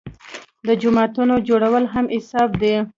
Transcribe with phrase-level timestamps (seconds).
[0.67, 2.75] د جوماتونو جوړول هم حساب دي.